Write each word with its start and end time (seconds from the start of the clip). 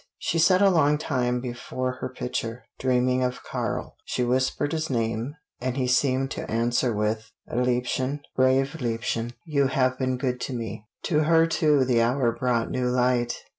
She 0.17 0.39
sat 0.39 0.63
a 0.63 0.69
long 0.71 0.97
time 0.97 1.39
before 1.41 1.97
her 2.01 2.09
picture, 2.09 2.63
dreaming 2.79 3.21
of 3.23 3.43
Karl. 3.43 3.97
She 4.03 4.23
whispered 4.23 4.71
his 4.71 4.89
name, 4.89 5.35
and 5.59 5.77
he 5.77 5.85
seemed 5.85 6.31
to 6.31 6.49
answer 6.49 6.91
with, 6.91 7.29
"Liebchen 7.53 8.21
brave 8.35 8.77
liebchen 8.79 9.33
you 9.45 9.67
have 9.67 9.99
been 9.99 10.17
good 10.17 10.41
to 10.41 10.53
me." 10.53 10.87
To 11.03 11.25
her 11.25 11.45
too 11.45 11.85
the 11.85 12.01
hour 12.01 12.31
brought 12.31 12.71
new 12.71 12.87
light. 12.89 13.43